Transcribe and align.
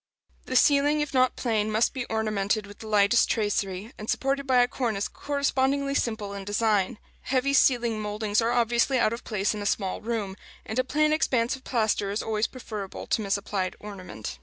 The 0.47 0.55
ceiling, 0.55 0.99
if 1.01 1.13
not 1.13 1.35
plain, 1.35 1.69
must 1.71 1.93
be 1.93 2.05
ornamented 2.05 2.65
with 2.65 2.79
the 2.79 2.87
lightest 2.87 3.29
tracery, 3.29 3.93
and 3.99 4.09
supported 4.09 4.47
by 4.47 4.63
a 4.63 4.67
cornice 4.67 5.07
correspondingly 5.07 5.93
simple 5.93 6.33
in 6.33 6.43
design. 6.43 6.97
Heavy 7.25 7.53
ceiling 7.53 8.01
mouldings 8.01 8.41
are 8.41 8.51
obviously 8.51 8.97
out 8.97 9.13
of 9.13 9.23
place 9.23 9.53
in 9.53 9.61
a 9.61 9.67
small 9.67 10.01
room, 10.01 10.35
and 10.65 10.79
a 10.79 10.83
plain 10.83 11.13
expanse 11.13 11.55
of 11.55 11.63
plaster 11.63 12.09
is 12.09 12.23
always 12.23 12.47
preferable 12.47 13.05
to 13.05 13.21
misapplied 13.21 13.75
ornament. 13.79 14.39